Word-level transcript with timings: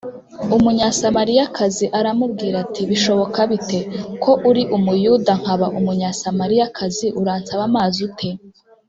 “Umunyasamariyakazi 0.55 1.85
aramubwira 1.99 2.55
ati:” 2.65 2.81
Bishoboka 2.89 3.39
bite,... 3.51 3.79
Ko 4.23 4.31
uri 4.49 4.63
Umuyuda 4.77 5.33
nkaba 5.41 5.67
Umunyasamariyakazi, 5.79 7.07
uransaba 7.21 7.63
amazi 7.71 7.97
ute?” 8.09 8.29